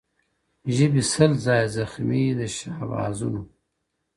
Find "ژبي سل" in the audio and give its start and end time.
0.75-1.31